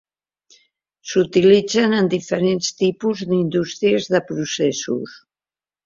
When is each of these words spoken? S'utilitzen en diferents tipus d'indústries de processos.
S'utilitzen 1.11 1.93
en 1.99 2.09
diferents 2.15 2.73
tipus 2.83 3.25
d'indústries 3.31 4.13
de 4.17 4.27
processos. 4.35 5.19